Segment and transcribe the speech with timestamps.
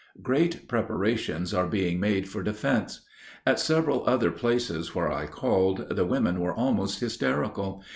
[0.23, 3.01] Great preparations are being made for defense.
[3.45, 7.83] At several other places where I called the women were almost hysterical.